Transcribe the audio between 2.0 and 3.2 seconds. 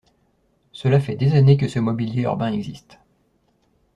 urbain existe.